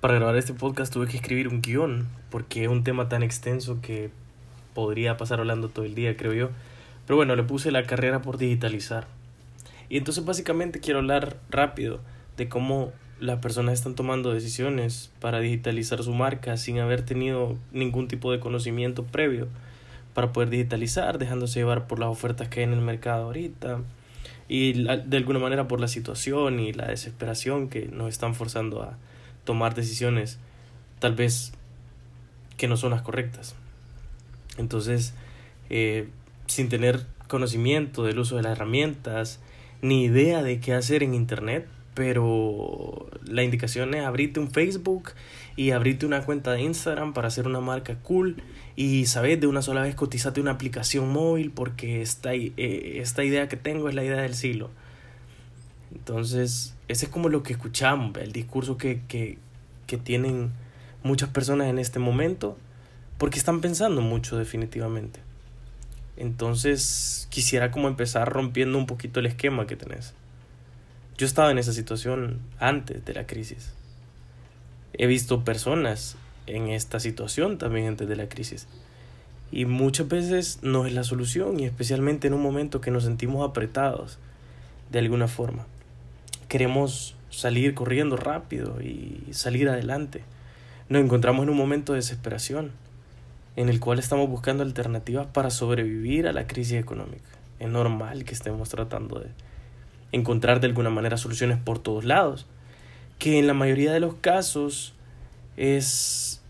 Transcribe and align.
Para 0.00 0.14
grabar 0.14 0.36
este 0.36 0.54
podcast 0.54 0.92
tuve 0.92 1.08
que 1.08 1.16
escribir 1.16 1.48
un 1.48 1.60
guion, 1.60 2.06
porque 2.30 2.62
es 2.62 2.68
un 2.68 2.84
tema 2.84 3.08
tan 3.08 3.24
extenso 3.24 3.80
que 3.82 4.10
podría 4.72 5.16
pasar 5.16 5.40
hablando 5.40 5.70
todo 5.70 5.84
el 5.84 5.96
día, 5.96 6.16
creo 6.16 6.32
yo. 6.32 6.50
Pero 7.04 7.16
bueno, 7.16 7.34
le 7.34 7.42
puse 7.42 7.72
la 7.72 7.82
carrera 7.82 8.22
por 8.22 8.38
digitalizar. 8.38 9.08
Y 9.88 9.96
entonces 9.96 10.24
básicamente 10.24 10.78
quiero 10.78 11.00
hablar 11.00 11.38
rápido 11.50 11.98
de 12.36 12.48
cómo 12.48 12.92
las 13.18 13.40
personas 13.40 13.74
están 13.74 13.96
tomando 13.96 14.32
decisiones 14.32 15.10
para 15.18 15.40
digitalizar 15.40 16.00
su 16.04 16.14
marca 16.14 16.56
sin 16.58 16.78
haber 16.78 17.02
tenido 17.02 17.56
ningún 17.72 18.06
tipo 18.06 18.30
de 18.30 18.38
conocimiento 18.38 19.02
previo 19.02 19.48
para 20.14 20.32
poder 20.32 20.48
digitalizar, 20.48 21.18
dejándose 21.18 21.58
llevar 21.58 21.88
por 21.88 21.98
las 21.98 22.08
ofertas 22.08 22.46
que 22.46 22.60
hay 22.60 22.66
en 22.66 22.72
el 22.72 22.82
mercado 22.82 23.24
ahorita 23.24 23.80
y 24.46 24.84
de 24.84 25.16
alguna 25.16 25.40
manera 25.40 25.66
por 25.66 25.80
la 25.80 25.88
situación 25.88 26.60
y 26.60 26.72
la 26.72 26.86
desesperación 26.86 27.68
que 27.68 27.88
nos 27.88 28.08
están 28.10 28.36
forzando 28.36 28.84
a 28.84 28.96
tomar 29.48 29.74
decisiones 29.74 30.38
tal 30.98 31.14
vez 31.14 31.52
que 32.58 32.68
no 32.68 32.76
son 32.76 32.90
las 32.90 33.00
correctas. 33.00 33.54
Entonces, 34.58 35.14
eh, 35.70 36.10
sin 36.44 36.68
tener 36.68 37.06
conocimiento 37.28 38.04
del 38.04 38.18
uso 38.18 38.36
de 38.36 38.42
las 38.42 38.52
herramientas, 38.52 39.40
ni 39.80 40.04
idea 40.04 40.42
de 40.42 40.60
qué 40.60 40.74
hacer 40.74 41.02
en 41.02 41.14
Internet, 41.14 41.66
pero 41.94 43.08
la 43.24 43.42
indicación 43.42 43.94
es 43.94 44.04
abrirte 44.04 44.38
un 44.38 44.50
Facebook 44.50 45.12
y 45.56 45.70
abrirte 45.70 46.04
una 46.04 46.26
cuenta 46.26 46.52
de 46.52 46.60
Instagram 46.60 47.14
para 47.14 47.28
hacer 47.28 47.46
una 47.46 47.60
marca 47.60 47.94
cool 48.02 48.42
y 48.76 49.06
sabes 49.06 49.40
de 49.40 49.46
una 49.46 49.62
sola 49.62 49.80
vez 49.80 49.94
cotizate 49.94 50.42
una 50.42 50.50
aplicación 50.50 51.08
móvil 51.08 51.52
porque 51.52 52.02
esta, 52.02 52.34
eh, 52.34 52.52
esta 53.00 53.24
idea 53.24 53.48
que 53.48 53.56
tengo 53.56 53.88
es 53.88 53.94
la 53.94 54.04
idea 54.04 54.20
del 54.20 54.34
siglo. 54.34 54.68
Entonces, 55.94 56.74
ese 56.88 57.06
es 57.06 57.12
como 57.12 57.28
lo 57.28 57.42
que 57.42 57.52
escuchamos, 57.52 58.16
el 58.18 58.32
discurso 58.32 58.76
que, 58.76 59.02
que, 59.08 59.38
que 59.86 59.96
tienen 59.96 60.50
muchas 61.02 61.30
personas 61.30 61.68
en 61.68 61.78
este 61.78 61.98
momento, 61.98 62.56
porque 63.16 63.38
están 63.38 63.60
pensando 63.60 64.00
mucho 64.00 64.36
definitivamente. 64.36 65.20
Entonces, 66.16 67.26
quisiera 67.30 67.70
como 67.70 67.88
empezar 67.88 68.30
rompiendo 68.30 68.76
un 68.76 68.86
poquito 68.86 69.20
el 69.20 69.26
esquema 69.26 69.66
que 69.66 69.76
tenés. 69.76 70.14
Yo 71.16 71.26
estaba 71.26 71.50
en 71.50 71.58
esa 71.58 71.72
situación 71.72 72.40
antes 72.58 73.04
de 73.04 73.14
la 73.14 73.26
crisis. 73.26 73.72
He 74.92 75.06
visto 75.06 75.44
personas 75.44 76.16
en 76.46 76.68
esta 76.68 77.00
situación 77.00 77.58
también 77.58 77.88
antes 77.88 78.08
de 78.08 78.16
la 78.16 78.28
crisis. 78.28 78.66
Y 79.50 79.64
muchas 79.64 80.08
veces 80.08 80.58
no 80.62 80.86
es 80.86 80.92
la 80.92 81.04
solución, 81.04 81.58
y 81.58 81.64
especialmente 81.64 82.26
en 82.26 82.34
un 82.34 82.42
momento 82.42 82.80
que 82.80 82.90
nos 82.90 83.04
sentimos 83.04 83.48
apretados 83.48 84.18
de 84.90 84.98
alguna 84.98 85.28
forma 85.28 85.66
queremos 86.48 87.14
salir 87.30 87.74
corriendo 87.74 88.16
rápido 88.16 88.80
y 88.80 89.22
salir 89.32 89.68
adelante. 89.68 90.22
Nos 90.88 91.02
encontramos 91.04 91.42
en 91.42 91.50
un 91.50 91.56
momento 91.56 91.92
de 91.92 91.98
desesperación 91.98 92.72
en 93.56 93.68
el 93.68 93.80
cual 93.80 93.98
estamos 93.98 94.28
buscando 94.28 94.62
alternativas 94.62 95.26
para 95.26 95.50
sobrevivir 95.50 96.26
a 96.28 96.32
la 96.32 96.46
crisis 96.46 96.78
económica. 96.78 97.28
Es 97.58 97.68
normal 97.68 98.24
que 98.24 98.32
estemos 98.32 98.68
tratando 98.68 99.18
de 99.18 99.26
encontrar 100.12 100.60
de 100.60 100.68
alguna 100.68 100.90
manera 100.90 101.16
soluciones 101.16 101.58
por 101.58 101.78
todos 101.78 102.04
lados, 102.04 102.46
que 103.18 103.38
en 103.38 103.46
la 103.46 103.54
mayoría 103.54 103.92
de 103.92 104.00
los 104.00 104.14
casos 104.14 104.94
es 105.56 106.40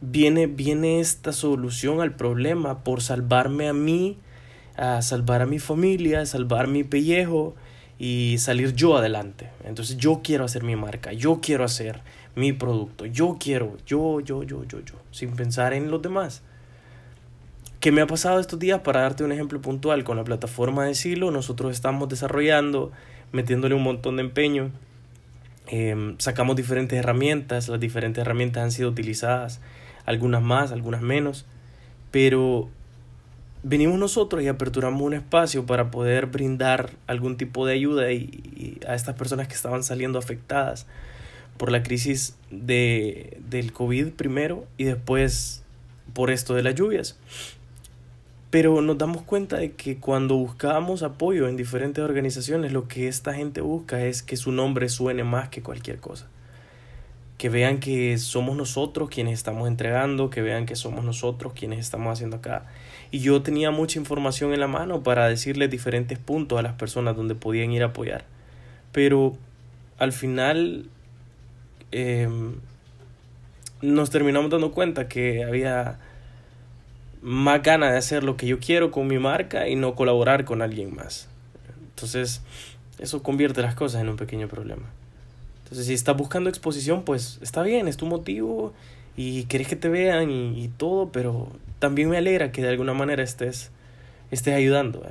viene 0.00 0.46
viene 0.46 1.00
esta 1.00 1.32
solución 1.32 2.00
al 2.00 2.14
problema 2.14 2.82
por 2.84 3.00
salvarme 3.00 3.68
a 3.68 3.72
mí, 3.72 4.18
a 4.76 5.00
salvar 5.02 5.40
a 5.40 5.46
mi 5.46 5.60
familia, 5.60 6.20
a 6.20 6.26
salvar 6.26 6.66
mi 6.66 6.84
pellejo, 6.84 7.54
y 7.98 8.36
salir 8.38 8.74
yo 8.74 8.96
adelante. 8.96 9.50
Entonces 9.64 9.96
yo 9.96 10.20
quiero 10.22 10.44
hacer 10.44 10.62
mi 10.62 10.76
marca, 10.76 11.12
yo 11.12 11.40
quiero 11.40 11.64
hacer 11.64 12.00
mi 12.34 12.52
producto, 12.52 13.06
yo 13.06 13.36
quiero, 13.38 13.76
yo, 13.86 14.20
yo, 14.20 14.42
yo, 14.42 14.64
yo, 14.64 14.80
yo, 14.80 14.94
sin 15.10 15.36
pensar 15.36 15.72
en 15.72 15.90
los 15.90 16.02
demás. 16.02 16.42
¿Qué 17.80 17.92
me 17.92 18.00
ha 18.00 18.06
pasado 18.06 18.40
estos 18.40 18.58
días? 18.58 18.80
Para 18.80 19.02
darte 19.02 19.24
un 19.24 19.32
ejemplo 19.32 19.60
puntual, 19.60 20.04
con 20.04 20.16
la 20.16 20.24
plataforma 20.24 20.86
de 20.86 20.94
Silo, 20.94 21.30
nosotros 21.30 21.72
estamos 21.72 22.08
desarrollando, 22.08 22.92
metiéndole 23.32 23.74
un 23.74 23.82
montón 23.82 24.16
de 24.16 24.22
empeño. 24.22 24.70
Em, 25.66 26.16
sacamos 26.18 26.56
diferentes 26.56 26.98
herramientas, 26.98 27.68
las 27.68 27.80
diferentes 27.80 28.22
herramientas 28.22 28.62
han 28.62 28.70
sido 28.70 28.88
utilizadas, 28.88 29.60
algunas 30.06 30.42
más, 30.42 30.72
algunas 30.72 31.02
menos, 31.02 31.46
pero 32.10 32.70
venimos 33.64 33.98
nosotros 33.98 34.42
y 34.42 34.48
aperturamos 34.48 35.02
un 35.02 35.14
espacio 35.14 35.66
para 35.66 35.90
poder 35.90 36.26
brindar 36.26 36.90
algún 37.06 37.36
tipo 37.36 37.66
de 37.66 37.72
ayuda 37.72 38.12
y, 38.12 38.78
a 38.86 38.94
estas 38.94 39.16
personas 39.16 39.48
que 39.48 39.54
estaban 39.54 39.82
saliendo 39.82 40.18
afectadas 40.18 40.86
por 41.56 41.72
la 41.72 41.82
crisis 41.82 42.36
de, 42.50 43.40
del 43.48 43.72
COVID 43.72 44.10
primero 44.10 44.66
y 44.76 44.84
después 44.84 45.62
por 46.12 46.30
esto 46.30 46.54
de 46.54 46.62
las 46.62 46.74
lluvias. 46.74 47.16
Pero 48.50 48.82
nos 48.82 48.98
damos 48.98 49.22
cuenta 49.22 49.56
de 49.56 49.72
que 49.72 49.96
cuando 49.96 50.36
buscábamos 50.36 51.02
apoyo 51.02 51.48
en 51.48 51.56
diferentes 51.56 52.04
organizaciones, 52.04 52.70
lo 52.70 52.86
que 52.86 53.08
esta 53.08 53.34
gente 53.34 53.62
busca 53.62 54.04
es 54.04 54.22
que 54.22 54.36
su 54.36 54.52
nombre 54.52 54.88
suene 54.88 55.24
más 55.24 55.48
que 55.48 55.62
cualquier 55.62 55.98
cosa. 55.98 56.28
Que 57.44 57.50
vean 57.50 57.78
que 57.78 58.16
somos 58.16 58.56
nosotros 58.56 59.10
quienes 59.10 59.34
estamos 59.34 59.68
entregando, 59.68 60.30
que 60.30 60.40
vean 60.40 60.64
que 60.64 60.76
somos 60.76 61.04
nosotros 61.04 61.52
quienes 61.52 61.78
estamos 61.78 62.10
haciendo 62.10 62.38
acá 62.38 62.64
y 63.14 63.20
yo 63.20 63.42
tenía 63.42 63.70
mucha 63.70 64.00
información 64.00 64.54
en 64.54 64.58
la 64.60 64.66
mano 64.66 65.04
para 65.04 65.28
decirles 65.28 65.70
diferentes 65.70 66.18
puntos 66.18 66.58
a 66.58 66.62
las 66.62 66.72
personas 66.72 67.14
donde 67.14 67.36
podían 67.36 67.70
ir 67.70 67.84
a 67.84 67.86
apoyar. 67.86 68.24
Pero 68.90 69.36
al 69.98 70.12
final 70.12 70.86
em, 71.92 72.54
nos 73.82 74.10
terminamos 74.10 74.50
dando 74.50 74.72
cuenta 74.72 75.06
que 75.06 75.44
había 75.44 76.00
más 77.22 77.62
ganas 77.62 77.92
de 77.92 77.98
hacer 77.98 78.24
lo 78.24 78.36
que 78.36 78.48
yo 78.48 78.58
quiero 78.58 78.90
con 78.90 79.06
mi 79.06 79.20
marca 79.20 79.68
y 79.68 79.76
no 79.76 79.94
colaborar 79.94 80.44
con 80.44 80.60
alguien 80.60 80.96
más. 80.96 81.28
Entonces, 81.90 82.42
eso 82.98 83.22
convierte 83.22 83.62
las 83.62 83.76
cosas 83.76 84.00
en 84.00 84.08
un 84.08 84.16
pequeño 84.16 84.48
problema. 84.48 84.86
Si 85.74 85.92
estás 85.92 86.16
buscando 86.16 86.48
exposición, 86.48 87.02
pues 87.02 87.38
está 87.42 87.62
bien, 87.62 87.88
es 87.88 87.96
tu 87.96 88.06
motivo 88.06 88.72
y 89.16 89.44
querés 89.44 89.68
que 89.68 89.76
te 89.76 89.88
vean 89.88 90.30
y, 90.30 90.64
y 90.64 90.68
todo, 90.68 91.10
pero 91.10 91.48
también 91.78 92.08
me 92.08 92.16
alegra 92.16 92.52
que 92.52 92.62
de 92.62 92.68
alguna 92.68 92.94
manera 92.94 93.22
estés, 93.22 93.70
estés 94.30 94.54
ayudando. 94.54 95.04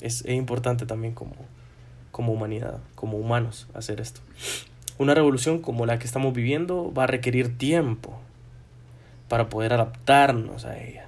Es, 0.00 0.24
es, 0.24 0.34
importante 0.34 0.86
también 0.86 1.14
como, 1.14 1.34
como 2.10 2.32
humanidad, 2.32 2.78
como 2.94 3.18
humanos, 3.18 3.68
hacer 3.74 4.00
esto. 4.00 4.20
Una 4.98 5.14
revolución 5.14 5.60
como 5.60 5.86
la 5.86 5.98
que 5.98 6.06
estamos 6.06 6.34
viviendo 6.34 6.92
va 6.92 7.04
a 7.04 7.06
requerir 7.06 7.56
tiempo 7.56 8.20
para 9.28 9.48
poder 9.48 9.72
adaptarnos 9.72 10.64
a 10.64 10.78
ella. 10.78 11.06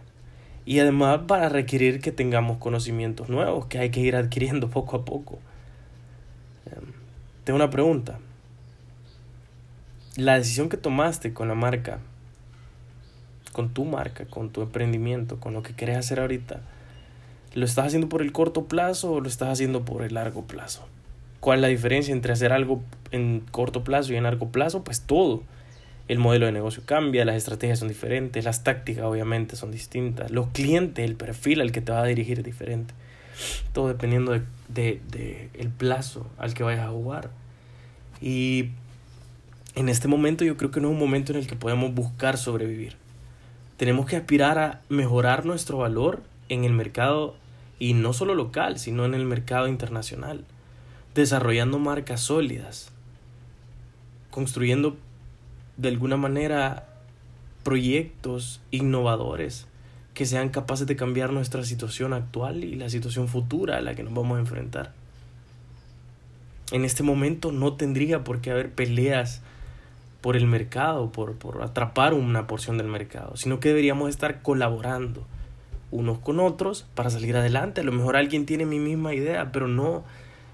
Y 0.65 0.79
además 0.79 1.21
va 1.31 1.45
a 1.45 1.49
requerir 1.49 2.01
que 2.01 2.13
tengamos 2.13 2.59
conocimientos 2.59 3.29
nuevos 3.29 3.67
que 3.67 3.79
hay 3.79 3.91
que 3.91 4.01
ir 4.01 4.17
adquiriendo 4.17 4.71
poco 4.71 4.97
a 4.97 5.05
poco. 5.05 5.39
Tengo 7.45 7.57
una 7.57 7.71
pregunta. 7.71 8.19
La 10.17 10.35
decisión 10.37 10.69
que 10.69 10.77
tomaste 10.77 11.33
con 11.33 11.49
la 11.49 11.55
marca 11.55 12.01
con 13.53 13.69
tu 13.73 13.85
marca, 13.85 14.25
con 14.25 14.51
tu 14.51 14.63
emprendimiento, 14.63 15.39
con 15.39 15.53
lo 15.53 15.63
que 15.63 15.75
quieres 15.75 15.99
hacer 15.99 16.19
ahorita, 16.21 16.61
¿lo 17.55 17.65
estás 17.65 17.87
haciendo 17.87 18.09
por 18.09 18.23
el 18.23 18.33
corto 18.33 18.65
plazo 18.65 19.13
o 19.13 19.21
lo 19.21 19.29
estás 19.29 19.51
haciendo 19.51 19.85
por 19.85 20.03
el 20.03 20.15
largo 20.15 20.47
plazo? 20.47 20.87
¿Cuál 21.41 21.59
es 21.59 21.63
la 21.63 21.69
diferencia 21.69 22.13
entre 22.13 22.33
hacer 22.33 22.53
algo 22.53 22.83
en 23.11 23.41
corto 23.51 23.85
plazo 23.85 24.13
y 24.13 24.17
en 24.17 24.25
largo 24.25 24.49
plazo? 24.49 24.83
Pues 24.85 25.03
todo. 25.03 25.43
El 26.09 26.19
modelo 26.19 26.47
de 26.47 26.53
negocio 26.53 26.83
cambia, 26.85 27.25
las 27.25 27.37
estrategias 27.37 27.79
son 27.79 27.89
diferentes, 27.89 28.45
las 28.45 28.65
tácticas 28.65 29.05
obviamente 29.05 29.55
son 29.55 29.71
distintas, 29.71 30.31
los 30.31 30.49
clientes, 30.49 31.05
el 31.05 31.15
perfil 31.15 31.61
al 31.61 31.71
que 31.71 31.81
te 31.81 31.93
va 31.93 32.03
a 32.03 32.07
dirigir 32.07 32.39
es 32.39 32.45
diferente. 32.45 32.93
Todo 33.73 33.89
dependiendo 33.89 34.33
de, 34.33 34.43
de, 34.69 35.51
el 35.55 35.69
plazo 35.69 36.27
al 36.39 36.55
que 36.55 36.63
vayas 36.63 36.87
a 36.87 36.91
jugar. 36.91 37.31
Y 38.21 38.71
en 39.75 39.89
este 39.89 40.09
momento 40.09 40.45
yo 40.45 40.57
creo 40.57 40.71
que 40.71 40.81
no 40.81 40.89
es 40.89 40.93
un 40.93 40.99
momento 40.99 41.33
en 41.33 41.39
el 41.39 41.47
que 41.47 41.57
podemos 41.57 41.95
buscar 41.95 42.37
sobrevivir. 42.37 42.97
Tenemos 43.77 44.07
que 44.07 44.17
aspirar 44.17 44.59
a 44.59 44.81
mejorar 44.89 45.45
nuestro 45.47 45.79
valor 45.79 46.23
en 46.49 46.65
el 46.65 46.73
mercado 46.73 47.37
y 47.79 47.95
no 47.95 48.13
solo 48.13 48.35
local, 48.35 48.79
sino 48.79 49.05
en 49.05 49.15
el 49.15 49.25
mercado 49.25 49.67
internacional, 49.67 50.45
desarrollando 51.15 51.79
marcas 51.79 52.21
sólidas, 52.21 52.93
construyendo 54.31 54.97
de 55.77 55.89
alguna 55.89 56.17
manera 56.17 56.87
proyectos 57.65 58.61
innovadores 58.71 59.67
que 60.15 60.27
sean 60.27 60.51
capaces 60.51 60.87
de 60.87 60.97
cambiar 60.97 61.33
nuestra 61.33 61.65
situación 61.65 62.13
actual 62.13 62.65
y 62.65 62.75
la 62.75 62.91
situación 62.91 63.29
futura 63.29 63.79
a 63.79 63.81
la 63.81 63.95
que 63.95 64.03
nos 64.03 64.15
vamos 64.15 64.37
a 64.37 64.41
enfrentar. 64.41 64.93
En 66.71 66.85
este 66.85 67.03
momento 67.03 67.53
no 67.53 67.75
tendría 67.75 68.25
por 68.25 68.41
qué 68.41 68.51
haber 68.51 68.71
peleas 68.73 69.43
por 70.21 70.37
el 70.37 70.47
mercado, 70.47 71.11
por, 71.13 71.35
por 71.35 71.63
atrapar 71.63 72.15
una 72.15 72.47
porción 72.47 72.79
del 72.79 72.87
mercado, 72.87 73.37
sino 73.37 73.61
que 73.61 73.69
deberíamos 73.69 74.09
estar 74.09 74.43
colaborando 74.43 75.27
unos 75.91 76.19
con 76.19 76.41
otros 76.41 76.87
para 76.95 77.11
salir 77.11 77.37
adelante. 77.37 77.81
A 77.81 77.85
lo 77.85 77.93
mejor 77.93 78.17
alguien 78.17 78.47
tiene 78.47 78.65
mi 78.65 78.79
misma 78.79 79.15
idea, 79.15 79.53
pero 79.53 79.69
no 79.69 80.05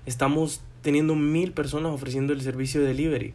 estamos 0.06 0.60
teniendo 0.82 1.14
mil 1.14 1.52
personas 1.52 1.92
ofreciendo 1.92 2.32
el 2.32 2.40
servicio 2.40 2.80
de 2.80 2.88
delivery. 2.88 3.34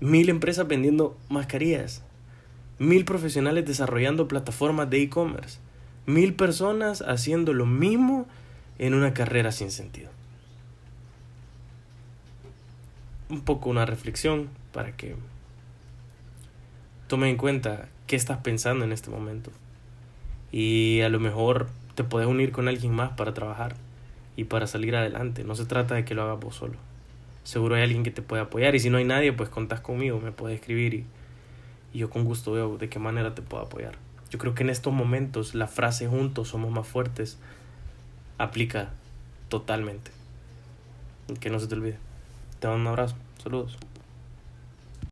mil 0.00 0.28
empresas 0.28 0.66
vendiendo 0.66 1.16
mascarillas, 1.28 2.02
mil 2.78 3.04
profesionales 3.04 3.64
desarrollando 3.64 4.28
plataformas 4.28 4.90
de 4.90 5.02
e-commerce, 5.02 5.58
mil 6.06 6.34
personas 6.34 7.02
haciendo 7.02 7.52
lo 7.52 7.66
mismo 7.66 8.26
en 8.78 8.94
una 8.94 9.14
carrera 9.14 9.52
sin 9.52 9.70
sentido. 9.70 10.10
Un 13.28 13.40
poco 13.40 13.70
una 13.70 13.86
reflexión 13.86 14.48
para 14.72 14.92
que 14.96 15.16
tome 17.08 17.30
en 17.30 17.36
cuenta 17.36 17.88
qué 18.06 18.16
estás 18.16 18.38
pensando 18.38 18.84
en 18.84 18.92
este 18.92 19.10
momento. 19.10 19.50
Y 20.52 21.00
a 21.00 21.08
lo 21.08 21.18
mejor 21.18 21.68
te 21.94 22.04
puedes 22.04 22.28
unir 22.28 22.52
con 22.52 22.68
alguien 22.68 22.92
más 22.92 23.10
para 23.12 23.34
trabajar 23.34 23.74
y 24.36 24.44
para 24.44 24.66
salir 24.66 24.94
adelante. 24.94 25.44
No 25.44 25.54
se 25.54 25.64
trata 25.64 25.94
de 25.94 26.04
que 26.04 26.14
lo 26.14 26.22
hagas 26.22 26.38
vos 26.38 26.54
solo. 26.54 26.74
Seguro 27.42 27.74
hay 27.74 27.82
alguien 27.82 28.02
que 28.02 28.10
te 28.10 28.22
puede 28.22 28.42
apoyar 28.42 28.74
y 28.74 28.80
si 28.80 28.90
no 28.90 28.98
hay 28.98 29.04
nadie, 29.04 29.32
pues 29.32 29.48
contás 29.48 29.80
conmigo, 29.80 30.20
me 30.20 30.32
puedes 30.32 30.58
escribir 30.58 30.94
y, 30.94 31.06
y 31.96 32.00
yo 32.00 32.10
con 32.10 32.24
gusto 32.24 32.52
veo 32.52 32.76
de 32.76 32.90
qué 32.90 32.98
manera 32.98 33.34
te 33.34 33.40
puedo 33.40 33.62
apoyar. 33.62 33.94
Yo 34.28 34.38
creo 34.38 34.54
que 34.54 34.62
en 34.62 34.68
estos 34.68 34.92
momentos 34.92 35.54
la 35.54 35.66
frase 35.66 36.06
juntos 36.06 36.48
somos 36.48 36.70
más 36.70 36.86
fuertes 36.86 37.38
aplica 38.36 38.90
totalmente. 39.48 40.10
Que 41.40 41.48
no 41.48 41.58
se 41.58 41.68
te 41.68 41.74
olvide. 41.74 41.96
Te 42.60 42.68
mando 42.68 42.82
un 42.82 42.86
abrazo. 42.88 43.16
Saludos. 43.42 43.78